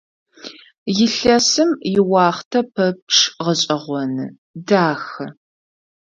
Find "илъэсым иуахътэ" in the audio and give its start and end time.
1.03-2.59